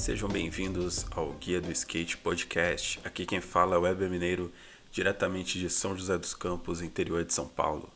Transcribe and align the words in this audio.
Sejam 0.00 0.30
bem-vindos 0.30 1.04
ao 1.10 1.30
Guia 1.34 1.60
do 1.60 1.70
Skate 1.70 2.16
Podcast. 2.16 2.98
Aqui 3.04 3.26
quem 3.26 3.38
fala 3.38 3.74
é 3.74 3.78
o 3.78 3.82
Weber 3.82 4.08
Mineiro, 4.08 4.50
diretamente 4.90 5.58
de 5.58 5.68
São 5.68 5.94
José 5.94 6.16
dos 6.16 6.32
Campos, 6.32 6.80
interior 6.80 7.22
de 7.22 7.34
São 7.34 7.46
Paulo. 7.46 7.86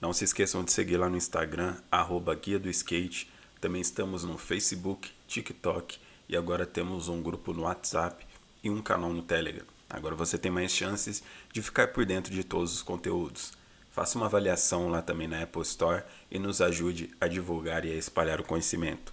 Não 0.00 0.10
se 0.14 0.24
esqueçam 0.24 0.64
de 0.64 0.72
seguir 0.72 0.96
lá 0.96 1.10
no 1.10 1.18
Instagram, 1.18 1.76
arroba 1.92 2.34
Guia 2.34 2.58
do 2.58 2.70
Skate. 2.70 3.30
Também 3.60 3.82
estamos 3.82 4.24
no 4.24 4.38
Facebook, 4.38 5.10
TikTok 5.28 5.98
e 6.30 6.34
agora 6.34 6.64
temos 6.64 7.08
um 7.08 7.20
grupo 7.20 7.52
no 7.52 7.64
WhatsApp 7.64 8.26
e 8.64 8.70
um 8.70 8.80
canal 8.80 9.12
no 9.12 9.22
Telegram. 9.22 9.66
Agora 9.90 10.14
você 10.14 10.38
tem 10.38 10.50
mais 10.50 10.72
chances 10.72 11.22
de 11.52 11.60
ficar 11.60 11.88
por 11.88 12.06
dentro 12.06 12.32
de 12.32 12.42
todos 12.42 12.72
os 12.72 12.80
conteúdos. 12.80 13.52
Faça 13.90 14.16
uma 14.16 14.26
avaliação 14.26 14.88
lá 14.88 15.02
também 15.02 15.28
na 15.28 15.42
Apple 15.42 15.60
Store 15.60 16.04
e 16.30 16.38
nos 16.38 16.62
ajude 16.62 17.10
a 17.20 17.28
divulgar 17.28 17.84
e 17.84 17.92
a 17.92 17.96
espalhar 17.96 18.40
o 18.40 18.44
conhecimento. 18.44 19.12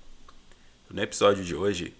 No 0.90 1.02
episódio 1.02 1.44
de 1.44 1.54
hoje, 1.54 1.94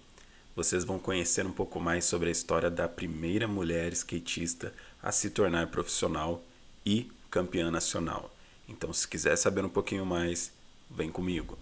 vocês 0.58 0.82
vão 0.82 0.98
conhecer 0.98 1.46
um 1.46 1.52
pouco 1.52 1.78
mais 1.78 2.04
sobre 2.04 2.28
a 2.28 2.32
história 2.32 2.68
da 2.68 2.88
primeira 2.88 3.46
mulher 3.46 3.92
skatista 3.92 4.74
a 5.00 5.12
se 5.12 5.30
tornar 5.30 5.68
profissional 5.68 6.42
e 6.84 7.08
campeã 7.30 7.70
nacional. 7.70 8.34
Então, 8.68 8.92
se 8.92 9.06
quiser 9.06 9.36
saber 9.36 9.64
um 9.64 9.68
pouquinho 9.68 10.04
mais, 10.04 10.50
vem 10.90 11.12
comigo. 11.12 11.56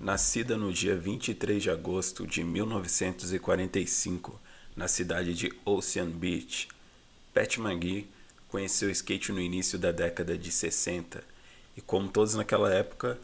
Nascida 0.00 0.56
no 0.56 0.72
dia 0.72 0.96
23 0.96 1.62
de 1.62 1.70
agosto 1.70 2.26
de 2.26 2.42
1945, 2.42 4.40
na 4.74 4.88
cidade 4.88 5.34
de 5.34 5.52
Ocean 5.66 6.08
Beach, 6.08 6.66
Pat 7.34 7.58
McGee 7.58 8.08
conheceu 8.48 8.88
o 8.88 8.92
skate 8.92 9.32
no 9.32 9.40
início 9.40 9.78
da 9.78 9.92
década 9.92 10.38
de 10.38 10.50
60 10.50 11.22
e, 11.76 11.82
como 11.82 12.08
todos 12.08 12.34
naquela 12.34 12.72
época, 12.72 13.18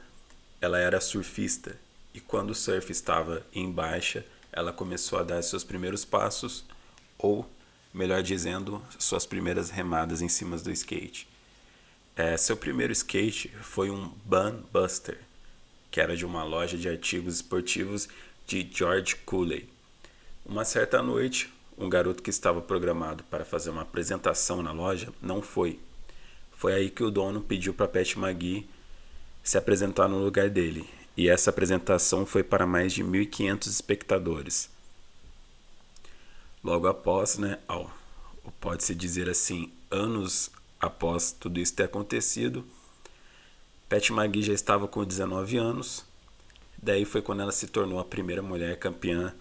ela 0.60 0.78
era 0.78 1.00
surfista. 1.00 1.77
E 2.12 2.20
quando 2.20 2.50
o 2.50 2.55
surf 2.55 2.91
estava 2.91 3.44
em 3.52 3.70
baixa, 3.70 4.24
ela 4.52 4.72
começou 4.72 5.19
a 5.19 5.22
dar 5.22 5.42
seus 5.42 5.64
primeiros 5.64 6.05
passos, 6.05 6.64
ou, 7.19 7.48
melhor 7.92 8.22
dizendo, 8.22 8.83
suas 8.98 9.27
primeiras 9.27 9.70
remadas 9.70 10.22
em 10.22 10.28
cima 10.28 10.56
do 10.56 10.70
skate. 10.70 11.28
É, 12.16 12.36
seu 12.36 12.56
primeiro 12.56 12.92
skate 12.92 13.48
foi 13.61 13.91
um 13.91 14.08
Bun 14.24 14.62
Buster, 14.72 15.19
que 15.91 16.00
era 16.00 16.16
de 16.16 16.24
uma 16.24 16.44
loja 16.44 16.78
de 16.78 16.89
artigos 16.89 17.36
esportivos 17.36 18.08
de 18.46 18.68
George 18.72 19.16
Cooley. 19.27 19.68
Uma 20.46 20.64
certa 20.64 21.02
noite, 21.02 21.52
um 21.77 21.89
garoto 21.89 22.22
que 22.22 22.30
estava 22.30 22.61
programado 22.61 23.24
para 23.24 23.44
fazer 23.44 23.70
uma 23.70 23.83
apresentação 23.83 24.62
na 24.62 24.70
loja 24.70 25.12
não 25.20 25.42
foi. 25.42 25.80
Foi 26.52 26.72
aí 26.72 26.91
que 26.91 27.02
o 27.02 27.11
dono 27.11 27.41
pediu 27.41 27.74
para 27.74 27.89
Pat 27.89 28.14
McGee 28.16 28.68
se 29.44 29.56
apresentar 29.58 30.08
no 30.08 30.18
lugar 30.18 30.48
dele, 30.48 30.88
e 31.16 31.28
essa 31.28 31.50
apresentação 31.50 32.26
foi 32.26 32.42
para 32.42 32.66
mais 32.66 32.92
de 32.94 33.04
1.500 33.04 33.68
espectadores. 33.68 34.70
Logo 36.64 36.88
após, 36.88 37.36
né, 37.36 37.58
pode-se 38.58 38.94
dizer 38.94 39.28
assim, 39.28 39.70
anos 39.90 40.50
após 40.80 41.30
tudo 41.30 41.60
isso 41.60 41.74
ter 41.74 41.82
acontecido, 41.84 42.64
Pat 43.88 44.08
McGee 44.08 44.42
já 44.42 44.54
estava 44.54 44.88
com 44.88 45.04
19 45.04 45.58
anos. 45.58 46.04
Daí 46.82 47.04
foi 47.04 47.22
quando 47.22 47.42
ela 47.42 47.52
se 47.52 47.66
tornou 47.66 48.00
a 48.00 48.04
primeira 48.04 48.42
mulher 48.42 48.78
campeã 48.78 49.34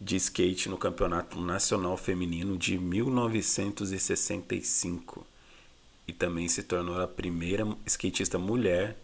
de 0.00 0.14
skate 0.16 0.68
no 0.68 0.78
Campeonato 0.78 1.40
Nacional 1.40 1.96
Feminino 1.96 2.56
de 2.56 2.78
1965 2.78 5.26
e 6.06 6.12
também 6.12 6.46
se 6.48 6.62
tornou 6.62 7.00
a 7.00 7.08
primeira 7.08 7.66
skatista 7.86 8.38
mulher 8.38 8.96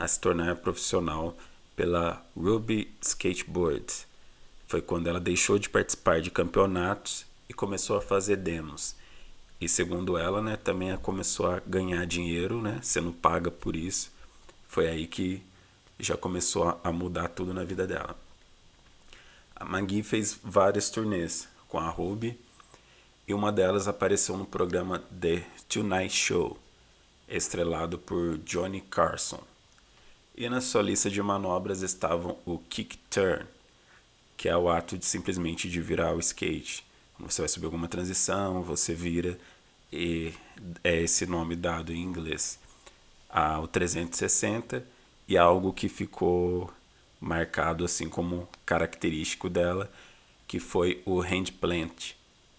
a 0.00 0.08
se 0.08 0.18
tornar 0.18 0.56
profissional 0.56 1.36
pela 1.76 2.24
Ruby 2.36 2.92
Skateboard. 3.00 3.86
Foi 4.66 4.82
quando 4.82 5.06
ela 5.06 5.20
deixou 5.20 5.58
de 5.58 5.68
participar 5.68 6.20
de 6.20 6.30
campeonatos 6.30 7.24
e 7.48 7.54
começou 7.54 7.96
a 7.96 8.02
fazer 8.02 8.36
demos. 8.36 8.96
E 9.60 9.68
segundo 9.68 10.18
ela, 10.18 10.42
né, 10.42 10.56
também 10.56 10.96
começou 10.96 11.46
a 11.46 11.60
ganhar 11.64 12.04
dinheiro, 12.06 12.60
né, 12.60 12.80
sendo 12.82 13.12
paga 13.12 13.50
por 13.50 13.76
isso 13.76 14.10
foi 14.70 14.88
aí 14.88 15.08
que 15.08 15.42
já 15.98 16.16
começou 16.16 16.80
a 16.84 16.92
mudar 16.92 17.26
tudo 17.28 17.52
na 17.52 17.64
vida 17.64 17.88
dela. 17.88 18.16
A 19.56 19.64
Maggie 19.64 20.04
fez 20.04 20.38
várias 20.44 20.88
turnês 20.90 21.48
com 21.68 21.76
a 21.76 21.90
Ruby 21.90 22.38
e 23.26 23.34
uma 23.34 23.50
delas 23.50 23.88
apareceu 23.88 24.36
no 24.36 24.46
programa 24.46 25.00
The 25.20 25.44
Tonight 25.68 26.14
Show, 26.14 26.56
estrelado 27.28 27.98
por 27.98 28.38
Johnny 28.38 28.80
Carson. 28.80 29.42
E 30.40 30.48
na 30.48 30.62
sua 30.62 30.80
lista 30.80 31.10
de 31.10 31.22
manobras 31.22 31.82
estavam 31.82 32.38
o 32.46 32.56
kick 32.56 32.96
turn, 33.10 33.44
que 34.38 34.48
é 34.48 34.56
o 34.56 34.70
ato 34.70 34.96
de 34.96 35.04
simplesmente 35.04 35.68
de 35.68 35.82
virar 35.82 36.14
o 36.14 36.18
skate. 36.18 36.82
Você 37.18 37.42
vai 37.42 37.48
subir 37.50 37.66
alguma 37.66 37.86
transição, 37.86 38.62
você 38.62 38.94
vira 38.94 39.38
e 39.92 40.32
é 40.82 40.96
esse 40.98 41.26
nome 41.26 41.54
dado 41.54 41.92
em 41.92 42.00
inglês 42.00 42.58
ao 43.28 43.68
360 43.68 44.82
e 45.28 45.36
algo 45.36 45.74
que 45.74 45.90
ficou 45.90 46.72
marcado 47.20 47.84
assim 47.84 48.08
como 48.08 48.48
característico 48.64 49.46
dela, 49.50 49.92
que 50.48 50.58
foi 50.58 51.02
o 51.04 51.20
hand 51.20 51.52
plant. 51.60 52.14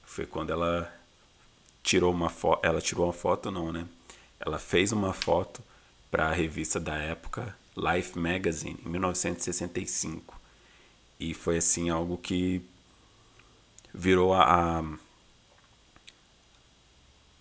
Foi 0.06 0.28
quando 0.28 0.52
ela 0.54 0.94
tirou 1.82 2.14
uma 2.14 2.30
foto, 2.30 2.64
ela 2.64 2.80
tirou 2.80 3.08
uma 3.08 3.14
foto 3.14 3.50
não, 3.50 3.74
né? 3.74 3.88
Ela 4.40 4.60
fez 4.60 4.92
uma 4.92 5.14
foto 5.14 5.64
para 6.12 6.28
a 6.28 6.32
revista 6.32 6.80
da 6.80 6.94
época, 6.94 7.60
Life 7.76 8.18
Magazine, 8.18 8.78
em 8.86 8.90
1965. 8.90 10.40
E 11.20 11.34
foi 11.34 11.58
assim 11.58 11.90
algo 11.90 12.18
que 12.18 12.62
virou 13.94 14.34
a, 14.34 14.80
a 14.80 14.84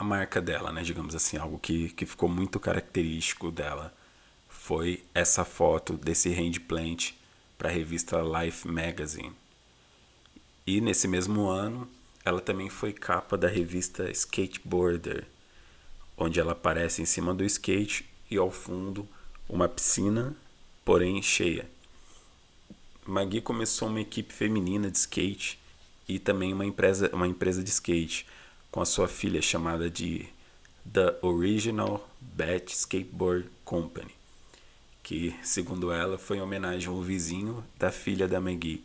a 0.01 0.05
marca 0.05 0.41
dela, 0.41 0.73
né? 0.73 0.83
Digamos 0.83 1.15
assim, 1.15 1.37
algo 1.37 1.59
que, 1.59 1.91
que 1.91 2.07
ficou 2.07 2.27
muito 2.27 2.59
característico 2.59 3.51
dela 3.51 3.95
foi 4.49 5.05
essa 5.15 5.45
foto 5.45 5.93
desse 5.93 6.31
handplant 6.31 7.13
para 7.59 7.69
a 7.69 7.73
revista 7.73 8.17
Life 8.23 8.67
Magazine. 8.67 9.33
E 10.67 10.81
nesse 10.81 11.07
mesmo 11.07 11.49
ano, 11.49 11.87
ela 12.25 12.41
também 12.41 12.71
foi 12.71 12.95
capa 12.95 13.37
da 13.37 13.47
revista 13.47 14.11
Skateboarder, 14.11 15.27
onde 16.17 16.41
ela 16.41 16.53
aparece 16.53 17.03
em 17.03 17.07
cima 17.07 17.35
do 17.35 17.45
skate 17.45 18.09
e 18.31 18.39
ao 18.39 18.51
fundo 18.51 19.07
uma 19.51 19.69
piscina, 19.69 20.35
porém 20.85 21.21
cheia. 21.21 21.69
Magui 23.05 23.41
começou 23.41 23.89
uma 23.89 24.01
equipe 24.01 24.33
feminina 24.33 24.91
de 24.91 24.97
skate 24.97 25.59
e 26.09 26.19
também 26.19 26.53
uma 26.53 26.65
empresa, 26.65 27.11
uma 27.13 27.27
empresa 27.27 27.63
de 27.63 27.71
skate 27.71 28.27
com 28.71 28.81
a 28.81 28.87
sua 28.87 29.09
filha 29.09 29.43
chamada 29.43 29.91
de 29.91 30.27
The 30.91 31.19
Original 31.23 32.09
Bat 32.21 32.73
Skateboard 32.73 33.49
Company, 33.65 34.15
que, 35.03 35.35
segundo 35.43 35.91
ela, 35.91 36.17
foi 36.17 36.39
em 36.39 36.41
homenagem 36.41 36.89
ao 36.89 37.03
vizinho 37.03 37.65
da 37.77 37.91
filha 37.91 38.29
da 38.29 38.41
Maggie, 38.41 38.85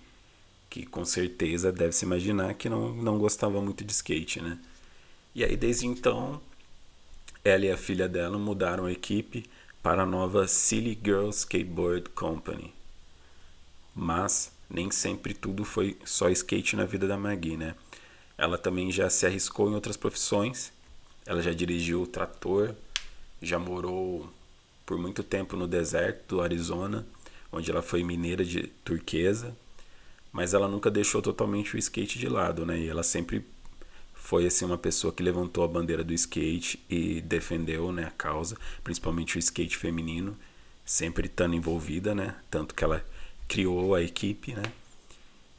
que 0.69 0.85
com 0.85 1.05
certeza 1.05 1.71
deve 1.71 1.93
se 1.93 2.05
imaginar 2.05 2.55
que 2.55 2.67
não, 2.67 2.93
não 2.95 3.19
gostava 3.19 3.61
muito 3.61 3.83
de 3.83 3.93
skate, 3.93 4.41
né? 4.41 4.57
E 5.35 5.43
aí, 5.43 5.55
desde 5.55 5.85
então, 5.85 6.41
ela 7.43 7.65
e 7.65 7.71
a 7.71 7.77
filha 7.77 8.09
dela 8.09 8.37
mudaram 8.39 8.85
a 8.85 8.91
equipe 8.91 9.45
para 9.85 10.01
a 10.01 10.05
nova 10.07 10.47
Silly 10.47 10.99
Girl 10.99 11.29
Skateboard 11.29 12.09
Company. 12.09 12.73
Mas 13.93 14.51
nem 14.67 14.89
sempre 14.89 15.31
tudo 15.31 15.63
foi 15.63 15.95
só 16.03 16.27
skate 16.31 16.75
na 16.75 16.85
vida 16.85 17.07
da 17.07 17.15
Maggie, 17.15 17.55
né? 17.55 17.75
Ela 18.35 18.57
também 18.57 18.91
já 18.91 19.11
se 19.11 19.27
arriscou 19.27 19.69
em 19.69 19.75
outras 19.75 19.95
profissões. 19.95 20.73
Ela 21.23 21.39
já 21.39 21.53
dirigiu 21.53 22.07
trator, 22.07 22.73
já 23.39 23.59
morou 23.59 24.27
por 24.87 24.97
muito 24.97 25.21
tempo 25.21 25.55
no 25.55 25.67
deserto 25.67 26.37
do 26.37 26.41
Arizona, 26.41 27.05
onde 27.51 27.69
ela 27.69 27.83
foi 27.83 28.03
mineira 28.03 28.43
de 28.43 28.63
turquesa, 28.83 29.55
mas 30.31 30.55
ela 30.55 30.67
nunca 30.67 30.89
deixou 30.89 31.21
totalmente 31.21 31.75
o 31.75 31.77
skate 31.77 32.17
de 32.17 32.27
lado, 32.27 32.65
né? 32.65 32.79
E 32.79 32.87
ela 32.87 33.03
sempre 33.03 33.45
foi 34.25 34.47
assim 34.47 34.65
uma 34.65 34.77
pessoa 34.77 35.13
que 35.13 35.21
levantou 35.21 35.63
a 35.63 35.67
bandeira 35.67 36.03
do 36.03 36.11
skate 36.11 36.83
e 36.89 37.21
defendeu, 37.21 37.91
né, 37.91 38.05
a 38.05 38.09
causa, 38.11 38.57
principalmente 38.83 39.37
o 39.37 39.39
skate 39.39 39.77
feminino, 39.77 40.35
sempre 40.83 41.27
estando 41.27 41.53
envolvida, 41.53 42.15
né? 42.15 42.33
Tanto 42.49 42.73
que 42.73 42.83
ela 42.83 43.05
criou 43.47 43.93
a 43.93 44.01
equipe, 44.01 44.53
né? 44.55 44.63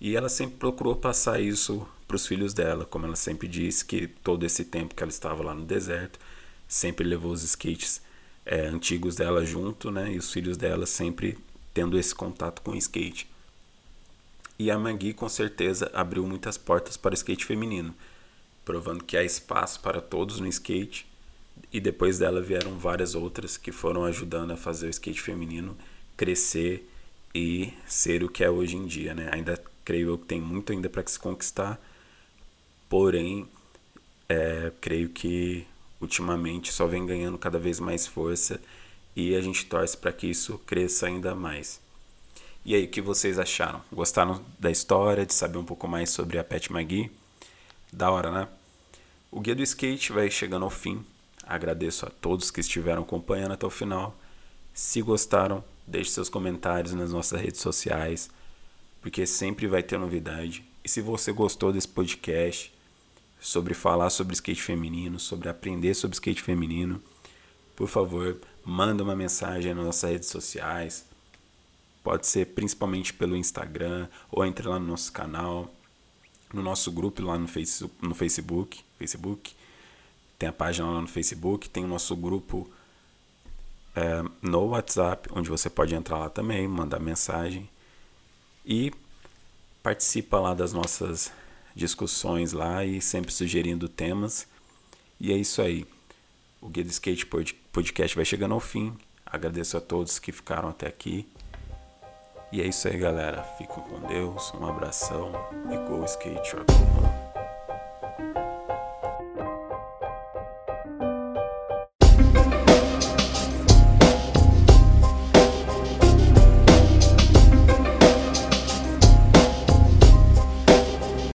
E 0.01 0.17
ela 0.17 0.29
sempre 0.29 0.57
procurou 0.57 0.97
passar 0.97 1.41
isso 1.41 1.87
para 2.09 2.17
os 2.17 2.27
filhos 2.27 2.53
dela, 2.53 2.85
como 2.85 3.07
ela 3.07 3.15
sempre 3.15 3.47
disse 3.47 3.85
que 3.85 4.09
todo 4.09 4.45
esse 4.45 4.65
tempo 4.65 4.97
que 4.97 5.03
ela 5.03 5.13
estava 5.13 5.45
lá 5.45 5.55
no 5.55 5.65
deserto, 5.65 6.19
sempre 6.67 7.07
levou 7.07 7.31
os 7.31 7.45
skates 7.45 8.03
é, 8.45 8.67
antigos 8.67 9.15
dela 9.15 9.45
junto, 9.45 9.93
né? 9.93 10.13
E 10.13 10.19
os 10.19 10.33
filhos 10.33 10.57
dela 10.57 10.87
sempre 10.87 11.39
tendo 11.73 11.97
esse 11.97 12.13
contato 12.13 12.63
com 12.63 12.73
o 12.73 12.77
skate. 12.77 13.31
E 14.59 14.73
a 14.73 14.77
Maggie 14.77 15.15
com 15.15 15.29
certeza 15.29 15.89
abriu 15.95 16.27
muitas 16.27 16.59
portas 16.59 16.97
para 16.97 17.13
o 17.13 17.15
skate 17.15 17.45
feminino, 17.45 17.95
provando 18.67 19.05
que 19.05 19.17
há 19.17 19.23
espaço 19.23 19.81
para 19.81 20.03
todos 20.03 20.41
no 20.41 20.49
skate. 20.49 21.07
E 21.73 21.81
depois 21.81 22.19
dela 22.19 22.43
vieram 22.43 22.77
várias 22.77 23.15
outras 23.15 23.57
que 23.57 23.73
foram 23.73 24.05
ajudando 24.05 24.51
a 24.51 24.57
fazer 24.57 24.89
o 24.89 24.91
skate 24.91 25.23
feminino 25.23 25.75
crescer 26.17 26.87
e 27.35 27.73
ser 27.87 28.23
o 28.25 28.29
que 28.29 28.45
é 28.45 28.51
hoje 28.51 28.77
em 28.77 28.87
dia, 28.87 29.15
né? 29.15 29.31
Ainda 29.33 29.63
creio 29.85 30.11
eu 30.11 30.19
que 30.19 30.27
tem 30.27 30.41
muito 30.41 30.73
ainda 30.73 30.91
para 30.91 31.07
se 31.07 31.19
conquistar, 31.19 31.81
porém, 32.89 33.49
é, 34.29 34.73
creio 34.81 35.09
que 35.11 35.65
ultimamente 36.01 36.73
só 36.73 36.87
vem 36.87 37.07
ganhando 37.07 37.39
cada 37.39 37.59
vez 37.59 37.79
mais 37.79 38.07
força 38.07 38.61
e 39.15 39.35
a 39.35 39.41
gente 39.41 39.65
torce 39.67 39.97
para 39.97 40.13
que 40.13 40.27
isso 40.27 40.59
cresça 40.67 41.07
ainda 41.07 41.35
mais. 41.35 41.81
E 42.65 42.75
aí, 42.75 42.85
o 42.85 42.89
que 42.89 43.01
vocês 43.01 43.39
acharam? 43.39 43.81
Gostaram 43.93 44.43
da 44.59 44.71
história, 44.71 45.25
de 45.25 45.33
saber 45.33 45.57
um 45.57 45.65
pouco 45.65 45.87
mais 45.87 46.11
sobre 46.11 46.37
a 46.37 46.43
Pat 46.43 46.69
McGee? 46.69 47.11
Da 47.97 48.11
hora, 48.11 48.31
né? 48.31 48.47
O 49.31 49.41
Guia 49.41 49.55
do 49.55 49.63
Skate 49.63 50.13
vai 50.13 50.31
chegando 50.31 50.65
ao 50.65 50.71
fim. 50.71 51.03
Agradeço 51.47 52.05
a 52.05 52.11
todos 52.11 52.51
que 52.51 52.61
estiveram 52.61 53.01
acompanhando 53.01 53.53
até 53.53 53.65
o 53.65 53.71
final. 53.71 54.15
Se 54.75 55.01
gostaram, 55.01 55.65
deixe 55.87 56.11
seus 56.11 56.29
comentários 56.29 56.93
nas 56.93 57.11
nossas 57.11 57.41
redes 57.41 57.63
sociais, 57.63 58.29
porque 59.01 59.27
sempre 59.27 59.67
vai 59.67 59.83
ter 59.83 59.99
novidade. 59.99 60.63
E 60.85 60.91
se 60.91 61.01
você 61.01 61.33
gostou 61.33 61.73
desse 61.73 61.89
podcast 61.89 62.71
sobre 63.41 63.73
falar 63.73 64.11
sobre 64.11 64.35
skate 64.35 64.61
feminino, 64.61 65.19
sobre 65.19 65.49
aprender 65.49 65.95
sobre 65.95 66.17
skate 66.17 66.43
feminino, 66.43 67.03
por 67.75 67.89
favor, 67.89 68.37
manda 68.63 69.03
uma 69.03 69.17
mensagem 69.17 69.73
nas 69.73 69.87
nossas 69.87 70.11
redes 70.11 70.29
sociais 70.29 71.07
Pode 72.07 72.25
ser 72.29 72.47
principalmente 72.47 73.13
pelo 73.13 73.37
Instagram 73.37 74.07
ou 74.31 74.45
entre 74.45 74.69
lá 74.69 74.79
no 74.79 74.87
nosso 74.87 75.11
canal, 75.11 75.69
no 76.53 76.63
nosso 76.63 76.91
grupo 76.91 77.23
lá 77.23 77.39
no, 77.39 77.49
face, 77.49 77.89
no 78.01 78.15
Facebook, 78.15 78.83
Facebook. 78.99 79.55
Tem 80.39 80.49
a 80.49 80.53
página 80.53 80.91
lá 80.91 81.01
no 81.01 81.09
Facebook, 81.09 81.69
tem 81.69 81.85
o 81.85 81.89
nosso 81.89 82.15
grupo 82.15 82.71
é, 83.95 84.23
no 84.43 84.67
WhatsApp, 84.67 85.29
onde 85.33 85.49
você 85.49 85.71
pode 85.71 85.95
entrar 85.95 86.19
lá 86.19 86.29
também, 86.29 86.69
mandar 86.69 87.01
mensagem 87.01 87.69
e 88.65 88.93
participa 89.83 90.39
lá 90.39 90.53
das 90.53 90.73
nossas 90.73 91.33
discussões 91.75 92.53
lá 92.53 92.85
e 92.85 93.01
sempre 93.01 93.33
sugerindo 93.33 93.89
temas. 93.89 94.47
E 95.21 95.33
é 95.33 95.37
isso 95.37 95.63
aí. 95.63 95.87
O 96.61 96.69
Guia 96.69 96.85
do 96.85 96.91
Skate 96.91 97.27
Podcast 97.73 98.17
vai 98.17 98.25
chegando 98.25 98.55
ao 98.55 98.61
fim. 98.61 98.97
Agradeço 99.25 99.77
a 99.77 99.81
todos 99.81 100.19
que 100.19 100.33
ficaram 100.33 100.69
até 100.69 100.87
aqui. 100.87 101.27
E 102.57 102.63
é 102.63 102.65
isso 102.69 102.89
aí, 102.89 102.97
galera. 102.97 103.43
Fico 103.59 103.83
com 103.83 104.01
Deus. 104.09 104.51
Um 104.55 104.67
abração 104.67 105.31
e 105.71 105.77
go 105.87 106.03
skate 106.07 106.57
your 106.57 106.65